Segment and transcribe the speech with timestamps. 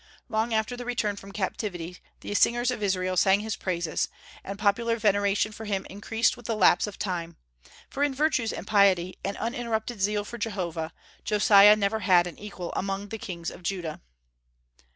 [0.29, 4.07] Long after the return from captivity the singers of Israel sang his praises,
[4.43, 7.37] and popular veneration for him increased with the lapse of time;
[7.87, 10.91] for in virtues and piety, and uninterrupted zeal for Jehovah,
[11.23, 14.01] Josiah never had an equal among the kings of Judah.